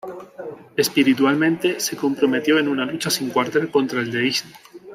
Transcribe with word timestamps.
Espiritualmente, 0.77 1.79
se 1.79 1.95
comprometió 1.95 2.57
en 2.57 2.67
una 2.67 2.87
lucha 2.87 3.11
sin 3.11 3.29
cuartel 3.29 3.69
contra 3.69 3.99
el 3.99 4.11
deísmo. 4.11 4.55